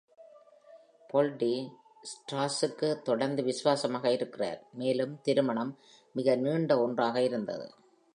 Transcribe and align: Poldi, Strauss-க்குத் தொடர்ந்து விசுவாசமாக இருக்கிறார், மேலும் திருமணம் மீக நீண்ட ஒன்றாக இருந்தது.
Poldi, 1.13 1.69
Strauss-க்குத் 2.03 3.01
தொடர்ந்து 3.01 3.43
விசுவாசமாக 3.43 4.11
இருக்கிறார், 4.11 4.63
மேலும் 4.73 5.19
திருமணம் 5.21 5.77
மீக 6.15 6.37
நீண்ட 6.37 6.79
ஒன்றாக 6.79 7.21
இருந்தது. 7.21 7.73